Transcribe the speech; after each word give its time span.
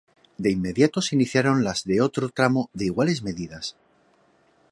De 0.43 0.49
inmediato 0.49 0.99
se 0.99 1.13
iniciaron 1.15 1.63
las 1.63 1.83
de 1.83 2.01
otro 2.01 2.29
tramo 2.29 2.71
de 2.73 2.85
iguales 2.85 3.21
medidas. 3.21 3.75